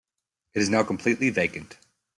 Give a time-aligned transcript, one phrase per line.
[0.55, 1.77] It is now completely vacant.